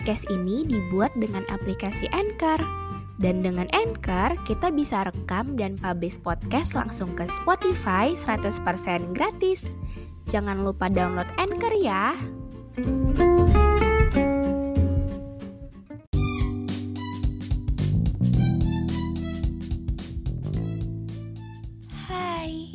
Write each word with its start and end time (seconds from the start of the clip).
Podcast 0.00 0.32
ini 0.32 0.64
dibuat 0.64 1.12
dengan 1.20 1.44
aplikasi 1.52 2.08
Anchor. 2.16 2.56
Dan 3.20 3.44
dengan 3.44 3.68
Anchor, 3.76 4.32
kita 4.48 4.72
bisa 4.72 5.04
rekam 5.04 5.60
dan 5.60 5.76
publish 5.76 6.16
podcast 6.16 6.72
langsung 6.72 7.12
ke 7.12 7.28
Spotify 7.28 8.16
100% 8.16 8.64
gratis. 9.12 9.76
Jangan 10.32 10.64
lupa 10.64 10.88
download 10.88 11.28
Anchor 11.36 11.76
ya. 11.76 12.16
Hai, 22.08 22.72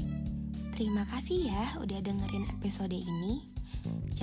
terima 0.78 1.10
kasih 1.10 1.50
ya 1.50 1.74
udah 1.82 2.06
dengerin 2.06 2.46
episode 2.54 2.94
ini. 2.94 3.55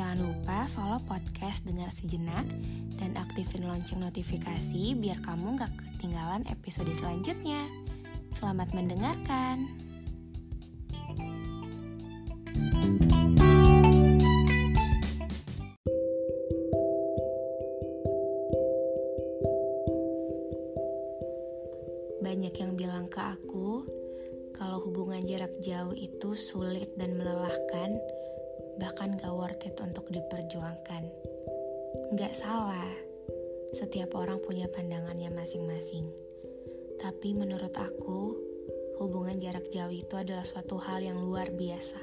Jangan 0.02 0.18
lupa 0.18 0.66
follow 0.66 0.98
podcast 1.06 1.62
Dengar 1.62 1.86
Sejenak 1.94 2.42
dan 2.98 3.14
aktifin 3.14 3.62
lonceng 3.62 4.02
notifikasi 4.02 4.98
biar 4.98 5.14
kamu 5.22 5.54
gak 5.62 5.70
ketinggalan 5.78 6.42
episode 6.50 6.90
selanjutnya. 6.90 7.70
Selamat 8.34 8.74
mendengarkan. 8.74 9.70
Banyak 22.26 22.54
yang 22.58 22.74
bilang 22.74 23.06
ke 23.06 23.22
aku 23.22 23.86
kalau 24.58 24.82
hubungan 24.82 25.22
jarak 25.22 25.54
jauh 25.62 25.94
itu 25.94 26.34
sulit 26.34 26.90
dan 26.98 27.14
melelahkan, 27.14 28.02
bahkan 28.82 29.14
gak 29.14 29.30
worth 29.30 29.62
it 29.62 29.78
untuk 29.78 30.10
diperjuangkan. 30.10 31.06
Gak 32.18 32.34
salah, 32.34 32.90
setiap 33.70 34.18
orang 34.18 34.42
punya 34.42 34.66
pandangannya 34.66 35.30
masing-masing. 35.30 36.10
Tapi 36.98 37.30
menurut 37.30 37.70
aku, 37.78 38.34
hubungan 38.98 39.38
jarak 39.38 39.70
jauh 39.70 39.94
itu 39.94 40.18
adalah 40.18 40.42
suatu 40.42 40.82
hal 40.82 40.98
yang 40.98 41.22
luar 41.22 41.54
biasa. 41.54 42.02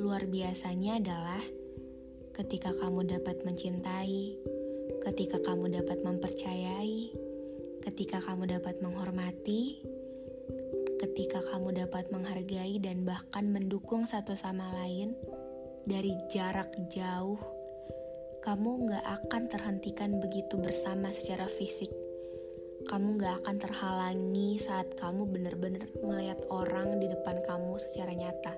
Luar 0.00 0.24
biasanya 0.24 0.96
adalah 0.96 1.44
ketika 2.32 2.72
kamu 2.72 3.12
dapat 3.20 3.44
mencintai, 3.44 4.40
ketika 5.04 5.36
kamu 5.44 5.76
dapat 5.76 6.00
mempercayai, 6.00 7.12
ketika 7.84 8.24
kamu 8.24 8.56
dapat 8.56 8.80
menghormati, 8.80 9.84
ketika 11.10 11.42
kamu 11.42 11.74
dapat 11.74 12.06
menghargai 12.14 12.78
dan 12.78 13.02
bahkan 13.02 13.50
mendukung 13.50 14.06
satu 14.06 14.38
sama 14.38 14.70
lain 14.78 15.18
dari 15.82 16.14
jarak 16.30 16.70
jauh, 16.86 17.42
kamu 18.46 18.94
gak 18.94 19.06
akan 19.18 19.50
terhentikan 19.50 20.22
begitu 20.22 20.54
bersama 20.54 21.10
secara 21.10 21.50
fisik. 21.50 21.90
Kamu 22.86 23.18
gak 23.18 23.42
akan 23.42 23.56
terhalangi 23.58 24.54
saat 24.62 24.94
kamu 24.94 25.26
benar-benar 25.34 25.90
melihat 25.98 26.38
orang 26.46 27.02
di 27.02 27.10
depan 27.10 27.42
kamu 27.42 27.74
secara 27.82 28.14
nyata. 28.14 28.54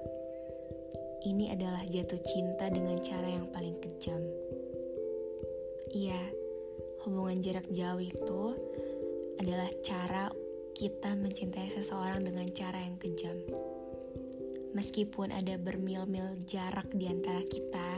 Ini 1.24 1.56
adalah 1.56 1.88
jatuh 1.88 2.20
cinta 2.20 2.68
dengan 2.68 3.00
cara 3.00 3.32
yang 3.32 3.48
paling 3.48 3.80
kejam. 3.80 4.20
Iya, 5.88 6.20
hubungan 7.08 7.40
jarak 7.40 7.64
jauh 7.72 8.02
itu 8.04 8.42
adalah 9.40 9.72
cara 9.80 10.41
kita 10.72 11.12
mencintai 11.12 11.68
seseorang 11.68 12.24
dengan 12.24 12.48
cara 12.52 12.80
yang 12.80 12.96
kejam. 12.96 13.36
Meskipun 14.72 15.28
ada 15.28 15.60
bermil-mil 15.60 16.40
jarak 16.48 16.88
di 16.96 17.04
antara 17.04 17.44
kita, 17.44 17.90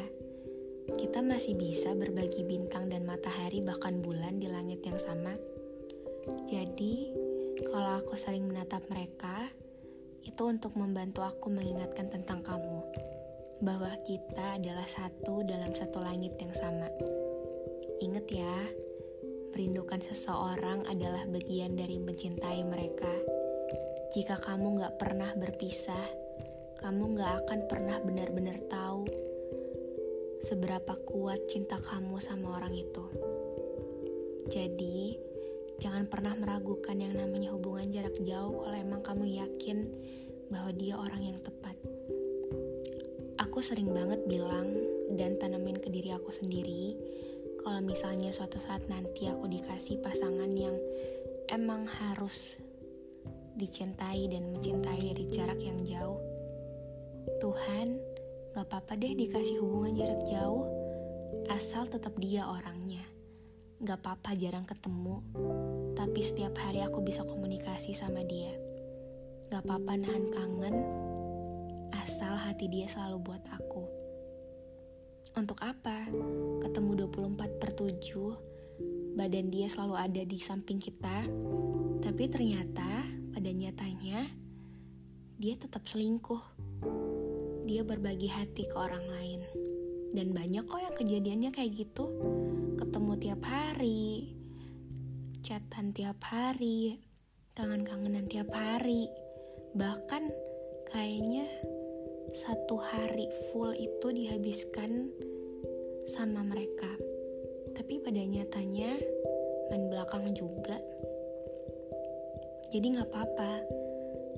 kita 0.99 1.23
masih 1.23 1.55
bisa 1.55 1.95
berbagi 1.95 2.43
bintang 2.43 2.91
dan 2.91 3.07
matahari 3.07 3.63
bahkan 3.63 4.03
bulan 4.03 4.43
di 4.43 4.51
langit 4.51 4.83
yang 4.83 4.99
sama. 4.99 5.39
Jadi, 6.51 7.15
kalau 7.71 8.03
aku 8.03 8.19
sering 8.19 8.51
menatap 8.51 8.83
mereka, 8.91 9.49
itu 10.27 10.43
untuk 10.43 10.75
membantu 10.75 11.23
aku 11.23 11.55
mengingatkan 11.55 12.11
tentang 12.11 12.43
kamu, 12.43 12.83
bahwa 13.63 13.95
kita 14.03 14.59
adalah 14.59 14.85
satu 14.91 15.47
dalam 15.47 15.71
satu 15.71 16.03
langit 16.03 16.35
yang 16.43 16.53
sama. 16.53 16.91
Ingat 18.03 18.27
ya, 18.35 18.57
merindukan 19.55 20.03
seseorang 20.03 20.83
adalah 20.91 21.23
bagian 21.31 21.79
dari 21.79 22.03
mencintai 22.03 22.67
mereka. 22.67 23.15
Jika 24.11 24.43
kamu 24.43 24.83
gak 24.83 24.99
pernah 24.99 25.31
berpisah, 25.31 26.11
kamu 26.83 27.15
gak 27.15 27.47
akan 27.47 27.61
pernah 27.71 28.03
benar-benar 28.03 28.59
tahu 28.67 29.07
seberapa 30.43 30.99
kuat 31.07 31.39
cinta 31.47 31.79
kamu 31.79 32.19
sama 32.19 32.59
orang 32.59 32.75
itu. 32.75 33.07
Jadi, 34.51 35.15
jangan 35.79 36.11
pernah 36.11 36.35
meragukan 36.35 36.99
yang 36.99 37.15
namanya 37.15 37.55
hubungan 37.55 37.95
jarak 37.95 38.19
jauh 38.27 38.59
kalau 38.59 38.75
emang 38.75 39.07
kamu 39.07 39.39
yakin 39.39 39.87
bahwa 40.51 40.75
dia 40.75 40.99
orang 40.99 41.31
yang 41.31 41.39
tepat. 41.39 41.79
Aku 43.39 43.63
sering 43.63 43.95
banget 43.95 44.19
bilang 44.27 44.75
dan 45.15 45.39
tanamin 45.39 45.79
ke 45.79 45.95
diri 45.95 46.11
aku 46.11 46.35
sendiri 46.35 46.99
kalau 47.65 47.81
misalnya 47.81 48.29
suatu 48.29 48.61
saat 48.61 48.85
nanti 48.93 49.25
aku 49.25 49.49
dikasih 49.49 49.97
pasangan 50.05 50.53
yang 50.53 50.77
emang 51.49 51.89
harus 51.89 52.61
dicintai 53.57 54.29
dan 54.29 54.53
mencintai 54.53 55.01
dari 55.01 55.25
jarak 55.33 55.57
yang 55.65 55.81
jauh. 55.89 56.21
Tuhan, 57.41 57.97
gak 58.53 58.69
apa-apa 58.69 59.01
deh 59.01 59.17
dikasih 59.17 59.65
hubungan 59.65 59.97
jarak 59.97 60.23
jauh, 60.29 60.69
asal 61.49 61.89
tetap 61.89 62.13
dia 62.21 62.45
orangnya. 62.45 63.09
Gak 63.81 63.97
apa-apa 64.05 64.37
jarang 64.37 64.69
ketemu, 64.69 65.25
tapi 65.97 66.21
setiap 66.21 66.53
hari 66.61 66.85
aku 66.85 67.01
bisa 67.01 67.25
komunikasi 67.25 67.97
sama 67.97 68.21
dia. 68.29 68.53
Gak 69.49 69.65
apa-apa 69.65 69.93
nahan 70.05 70.25
kangen, 70.37 70.77
asal 71.97 72.37
hati 72.37 72.69
dia 72.69 72.85
selalu 72.85 73.25
buat 73.25 73.45
aku. 73.57 73.74
Untuk 75.35 75.59
apa? 75.67 76.07
Ketemu 76.63 77.11
24 77.11 77.59
per 77.59 77.75
7, 77.75 79.19
badan 79.19 79.51
dia 79.51 79.67
selalu 79.67 79.95
ada 79.99 80.23
di 80.23 80.39
samping 80.39 80.79
kita, 80.79 81.27
tapi 81.99 82.31
ternyata 82.31 83.03
pada 83.35 83.51
nyatanya 83.51 84.31
dia 85.35 85.59
tetap 85.59 85.91
selingkuh. 85.91 86.39
Dia 87.67 87.83
berbagi 87.83 88.31
hati 88.31 88.71
ke 88.71 88.77
orang 88.79 89.03
lain. 89.11 89.41
Dan 90.15 90.31
banyak 90.31 90.71
kok 90.71 90.79
yang 90.79 90.95
kejadiannya 90.95 91.51
kayak 91.51 91.83
gitu. 91.83 92.07
Ketemu 92.79 93.13
tiap 93.19 93.43
hari, 93.43 94.31
chatan 95.43 95.91
tiap 95.91 96.23
hari, 96.23 97.03
kangen-kangenan 97.59 98.31
tiap 98.31 98.55
hari. 98.55 99.11
Bahkan 99.75 100.23
kayaknya 100.95 101.51
satu 102.33 102.81
hari 102.81 103.29
full 103.51 103.77
itu 103.77 104.09
dihabiskan 104.09 105.13
sama 106.09 106.41
mereka. 106.41 106.89
Tapi 107.75 108.01
pada 108.01 108.23
nyatanya 108.23 108.97
main 109.69 109.85
belakang 109.91 110.31
juga. 110.33 110.79
Jadi 112.73 112.87
nggak 112.97 113.09
apa-apa. 113.11 113.53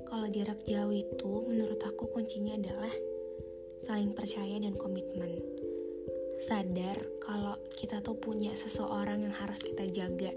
Kalau 0.07 0.27
jarak 0.31 0.59
jauh 0.67 0.91
itu 0.91 1.31
menurut 1.47 1.79
aku 1.83 2.11
kuncinya 2.11 2.57
adalah 2.57 2.93
saling 3.85 4.11
percaya 4.11 4.59
dan 4.59 4.75
komitmen. 4.75 5.39
Sadar 6.43 6.97
kalau 7.23 7.55
kita 7.77 8.03
tuh 8.03 8.17
punya 8.17 8.51
seseorang 8.57 9.23
yang 9.23 9.35
harus 9.35 9.63
kita 9.63 9.85
jaga. 9.89 10.31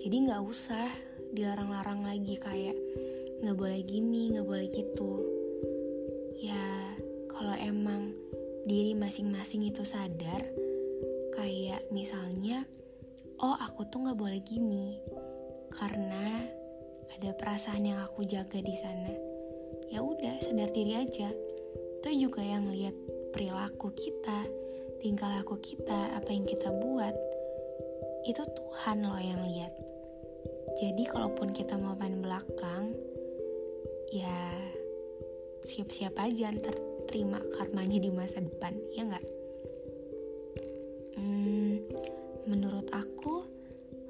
Jadi 0.00 0.16
nggak 0.28 0.42
usah 0.44 0.86
dilarang-larang 1.34 2.06
lagi 2.06 2.38
kayak 2.38 2.76
nggak 3.40 3.56
boleh 3.56 3.80
gini, 3.84 4.36
nggak 4.36 4.46
boleh 4.46 4.68
gitu 4.72 5.39
diri 8.70 8.94
masing-masing 8.94 9.66
itu 9.66 9.82
sadar 9.82 10.46
kayak 11.34 11.82
misalnya 11.90 12.62
oh 13.42 13.58
aku 13.58 13.82
tuh 13.90 14.06
nggak 14.06 14.14
boleh 14.14 14.38
gini 14.46 15.02
karena 15.74 16.46
ada 17.10 17.34
perasaan 17.34 17.82
yang 17.82 17.98
aku 17.98 18.22
jaga 18.22 18.62
di 18.62 18.74
sana. 18.78 19.10
Ya 19.90 20.00
udah, 20.00 20.38
sadar 20.38 20.70
diri 20.70 20.94
aja. 20.94 21.34
Itu 21.98 22.08
juga 22.14 22.46
yang 22.46 22.70
lihat 22.70 22.94
perilaku 23.34 23.90
kita, 23.92 24.46
tingkah 25.02 25.28
laku 25.28 25.58
kita, 25.58 26.14
apa 26.14 26.30
yang 26.30 26.46
kita 26.46 26.70
buat. 26.70 27.12
Itu 28.22 28.46
Tuhan 28.46 29.02
loh 29.02 29.18
yang 29.18 29.42
lihat. 29.42 29.74
Jadi 30.78 31.02
kalaupun 31.10 31.50
kita 31.50 31.74
mau 31.74 31.98
main 31.98 32.22
belakang, 32.22 32.94
ya 34.14 34.54
siap-siap 35.66 36.14
aja 36.16 36.54
ntar 36.56 36.89
terima 37.10 37.42
karmanya 37.58 37.98
di 37.98 38.10
masa 38.14 38.38
depan, 38.38 38.78
ya 38.94 39.02
nggak? 39.02 39.26
Hmm, 41.18 41.82
menurut 42.46 42.86
aku 42.94 43.42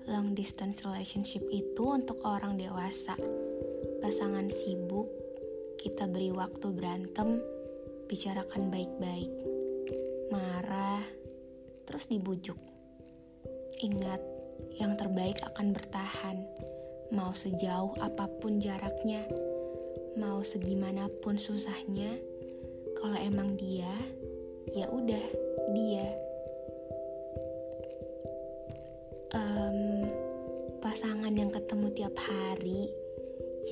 long 0.04 0.36
distance 0.36 0.84
relationship 0.84 1.40
itu 1.48 1.80
untuk 1.80 2.20
orang 2.28 2.60
dewasa. 2.60 3.16
Pasangan 4.04 4.52
sibuk, 4.52 5.08
kita 5.80 6.04
beri 6.04 6.28
waktu 6.28 6.68
berantem, 6.76 7.40
bicarakan 8.04 8.68
baik-baik, 8.68 9.32
marah, 10.28 11.00
terus 11.88 12.04
dibujuk. 12.04 12.60
Ingat, 13.80 14.20
yang 14.76 15.00
terbaik 15.00 15.40
akan 15.56 15.72
bertahan, 15.72 16.44
mau 17.16 17.32
sejauh 17.32 17.96
apa 18.04 18.28
pun 18.44 18.60
jaraknya 18.60 19.24
mau 20.18 20.42
segimanapun 20.42 21.38
susahnya, 21.38 22.18
kalau 23.00 23.16
emang 23.16 23.56
dia, 23.56 23.88
ya 24.76 24.84
udah 24.92 25.24
dia. 25.72 26.06
Um, 29.32 30.04
pasangan 30.84 31.32
yang 31.32 31.48
ketemu 31.48 31.88
tiap 31.96 32.12
hari, 32.20 32.92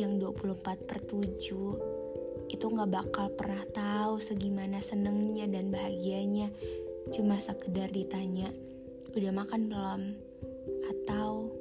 yang 0.01 0.17
24 0.17 0.89
per 0.89 1.05
7, 1.05 2.49
itu 2.49 2.65
gak 2.73 2.89
bakal 2.89 3.29
pernah 3.37 3.69
tahu 3.77 4.17
segimana 4.17 4.81
senengnya 4.81 5.45
dan 5.45 5.69
bahagianya. 5.69 6.49
Cuma 7.13 7.37
sekedar 7.37 7.93
ditanya, 7.93 8.49
udah 9.13 9.33
makan 9.37 9.69
belum? 9.69 10.03
Atau, 10.89 11.53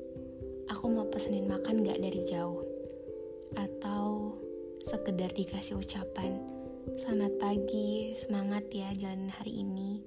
aku 0.72 0.86
mau 0.88 1.04
pesenin 1.12 1.52
makan 1.52 1.84
gak 1.84 2.00
dari 2.00 2.24
jauh? 2.32 2.64
Atau, 3.60 4.40
sekedar 4.88 5.36
dikasih 5.36 5.84
ucapan 5.84 6.57
selamat 6.98 7.38
pagi, 7.38 8.18
semangat 8.18 8.74
ya 8.74 8.90
jalan 8.98 9.30
hari 9.30 9.62
ini. 9.62 10.02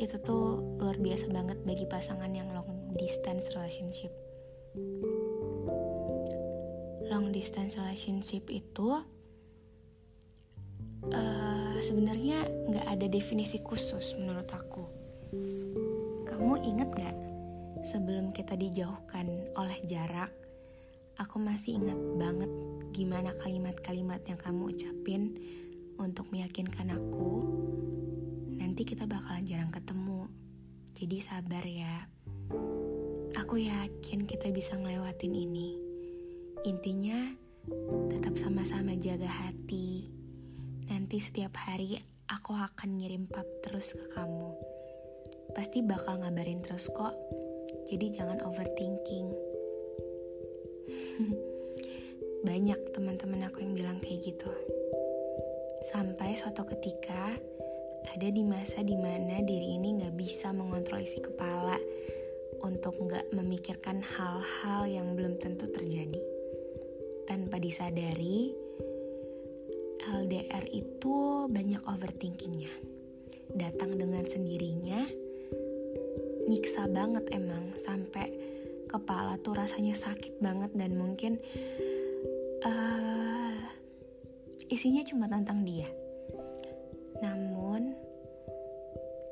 Itu 0.00 0.16
tuh 0.16 0.64
luar 0.80 0.96
biasa 0.96 1.28
banget 1.28 1.60
bagi 1.68 1.84
pasangan 1.84 2.32
yang 2.32 2.48
long 2.56 2.96
distance 2.96 3.52
relationship. 3.52 4.08
Long 7.12 7.36
distance 7.36 7.76
relationship 7.76 8.48
itu 8.48 8.96
uh, 11.12 11.76
sebenarnya 11.84 12.48
nggak 12.72 12.86
ada 12.88 13.06
definisi 13.12 13.60
khusus 13.60 14.16
menurut 14.16 14.48
aku. 14.48 14.88
Kamu 16.24 16.64
inget 16.64 16.88
gak 16.96 17.16
sebelum 17.84 18.32
kita 18.32 18.56
dijauhkan 18.56 19.52
oleh 19.52 19.76
jarak, 19.84 20.32
aku 21.18 21.42
masih 21.42 21.82
ingat 21.82 21.98
banget 22.14 22.50
gimana 22.94 23.34
kalimat-kalimat 23.42 24.22
yang 24.24 24.38
kamu 24.38 24.70
ucapin 24.70 25.34
untuk 25.98 26.30
meyakinkan 26.30 26.94
aku 26.94 27.42
nanti 28.78 28.94
kita 28.94 29.10
bakalan 29.10 29.42
jarang 29.42 29.74
ketemu. 29.74 30.30
Jadi 30.94 31.18
sabar 31.18 31.66
ya. 31.66 32.06
Aku 33.34 33.58
yakin 33.58 34.22
kita 34.22 34.54
bisa 34.54 34.78
ngelewatin 34.78 35.34
ini. 35.34 35.74
Intinya 36.62 37.34
tetap 38.06 38.38
sama-sama 38.38 38.94
jaga 38.94 39.26
hati. 39.26 40.06
Nanti 40.86 41.18
setiap 41.18 41.58
hari 41.58 41.98
aku 42.30 42.54
akan 42.54 43.02
ngirim 43.02 43.26
pap 43.26 43.46
terus 43.66 43.98
ke 43.98 44.06
kamu. 44.14 44.54
Pasti 45.58 45.82
bakal 45.82 46.22
ngabarin 46.22 46.62
terus 46.62 46.86
kok. 46.94 47.18
Jadi 47.90 48.14
jangan 48.14 48.38
overthinking. 48.46 49.47
Banyak 52.48 52.94
teman-teman 52.94 53.50
aku 53.50 53.62
yang 53.66 53.74
bilang 53.74 53.98
kayak 53.98 54.22
gitu. 54.22 54.50
Sampai 55.88 56.38
suatu 56.38 56.66
ketika 56.66 57.34
ada 58.08 58.28
di 58.30 58.42
masa 58.46 58.80
di 58.82 58.94
mana 58.94 59.42
diri 59.42 59.78
ini 59.78 59.98
gak 60.00 60.14
bisa 60.14 60.54
mengontrol 60.54 61.02
isi 61.02 61.18
kepala 61.20 61.76
untuk 62.62 62.98
gak 63.06 63.30
memikirkan 63.34 64.02
hal-hal 64.02 64.86
yang 64.90 65.14
belum 65.14 65.38
tentu 65.38 65.70
terjadi. 65.70 66.22
Tanpa 67.28 67.60
disadari, 67.60 68.50
LDR 70.08 70.64
itu 70.72 71.46
banyak 71.52 71.84
overthinkingnya. 71.84 72.72
Datang 73.52 73.96
dengan 74.00 74.24
sendirinya, 74.24 75.04
nyiksa 76.48 76.88
banget 76.88 77.28
emang 77.36 77.76
sampai 77.76 78.47
kepala 78.88 79.36
tuh 79.38 79.54
rasanya 79.54 79.92
sakit 79.92 80.40
banget 80.40 80.72
dan 80.72 80.96
mungkin 80.96 81.36
uh, 82.64 83.54
isinya 84.72 85.04
cuma 85.04 85.28
tentang 85.28 85.62
dia. 85.62 85.86
Namun, 87.20 87.94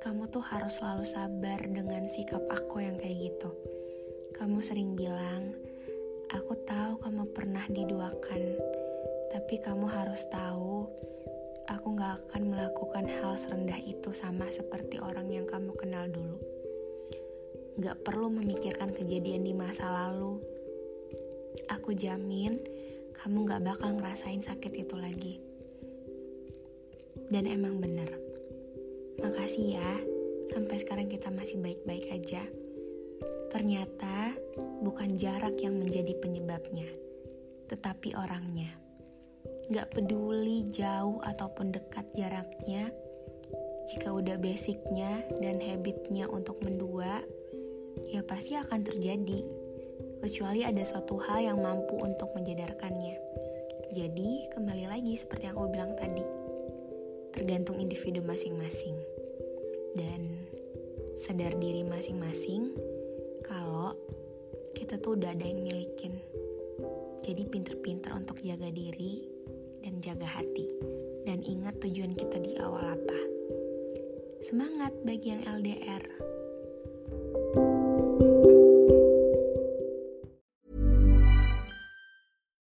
kamu 0.04 0.28
tuh 0.30 0.44
harus 0.44 0.78
selalu 0.78 1.04
sabar 1.08 1.58
dengan 1.66 2.06
sikap 2.06 2.44
aku 2.46 2.84
yang 2.84 2.94
kayak 3.00 3.32
gitu. 3.32 3.50
Kamu 4.36 4.60
sering 4.60 4.94
bilang, 4.94 5.56
aku 6.30 6.54
tahu 6.68 7.00
kamu 7.00 7.22
pernah 7.32 7.64
diduakan, 7.66 8.42
tapi 9.32 9.58
kamu 9.58 9.86
harus 9.88 10.26
tahu, 10.30 10.86
aku 11.66 11.86
gak 11.98 12.22
akan 12.26 12.54
melakukan 12.54 13.06
hal 13.06 13.34
serendah 13.34 13.78
itu 13.82 14.10
sama 14.14 14.46
seperti 14.50 15.02
orang 15.02 15.30
yang 15.30 15.46
kamu 15.46 15.74
kenal 15.74 16.06
dulu. 16.06 16.55
Gak 17.76 18.08
perlu 18.08 18.32
memikirkan 18.32 18.96
kejadian 18.96 19.44
di 19.44 19.52
masa 19.52 19.92
lalu. 19.92 20.40
Aku 21.68 21.92
jamin, 21.92 22.56
kamu 23.12 23.44
gak 23.44 23.64
bakal 23.68 23.92
ngerasain 24.00 24.40
sakit 24.40 24.72
itu 24.80 24.96
lagi. 24.96 25.36
Dan 27.28 27.44
emang 27.44 27.76
bener. 27.76 28.08
Makasih 29.20 29.76
ya, 29.76 29.92
sampai 30.56 30.76
sekarang 30.80 31.08
kita 31.12 31.28
masih 31.28 31.60
baik-baik 31.60 32.16
aja. 32.16 32.48
Ternyata 33.52 34.32
bukan 34.80 35.20
jarak 35.20 35.60
yang 35.60 35.76
menjadi 35.76 36.16
penyebabnya, 36.16 36.88
tetapi 37.68 38.16
orangnya. 38.16 38.72
Gak 39.68 39.92
peduli 39.92 40.64
jauh 40.72 41.20
ataupun 41.20 41.76
dekat 41.76 42.08
jaraknya, 42.16 42.88
jika 43.86 44.10
udah 44.10 44.40
basicnya 44.40 45.22
dan 45.38 45.62
habitnya 45.62 46.26
untuk 46.26 46.58
mendua, 46.64 47.22
ya 48.04 48.20
pasti 48.20 48.58
akan 48.60 48.84
terjadi 48.84 49.40
kecuali 50.20 50.66
ada 50.66 50.82
suatu 50.82 51.16
hal 51.22 51.54
yang 51.54 51.58
mampu 51.62 51.96
untuk 52.02 52.32
menjadarkannya. 52.36 53.16
Jadi, 53.94 54.50
kembali 54.52 54.84
lagi 54.90 55.14
seperti 55.14 55.46
yang 55.46 55.56
aku 55.56 55.70
bilang 55.70 55.94
tadi, 55.94 56.24
tergantung 57.30 57.78
individu 57.78 58.20
masing-masing. 58.20 58.98
Dan 59.96 60.44
sadar 61.16 61.56
diri 61.56 61.80
masing-masing 61.86 62.76
kalau 63.40 63.96
kita 64.76 65.00
tuh 65.00 65.16
udah 65.16 65.32
ada 65.32 65.46
yang 65.46 65.64
milikin. 65.64 66.20
Jadi 67.24 67.42
pinter-pinter 67.48 68.12
untuk 68.12 68.42
jaga 68.44 68.68
diri 68.68 69.24
dan 69.80 70.02
jaga 70.04 70.28
hati. 70.28 70.68
Dan 71.24 71.42
ingat 71.42 71.80
tujuan 71.80 72.12
kita 72.14 72.38
di 72.38 72.54
awal 72.60 72.98
apa. 72.98 73.20
Semangat 74.44 74.92
bagi 75.02 75.32
yang 75.32 75.42
LDR. 75.42 76.35